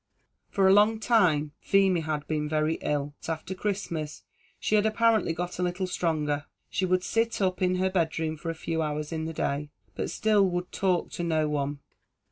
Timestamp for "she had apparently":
4.59-5.31